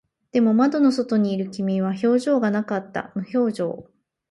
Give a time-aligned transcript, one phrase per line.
[0.31, 3.11] でも、窓の外にいる君は表情がなかった。
[3.13, 3.87] 無表情。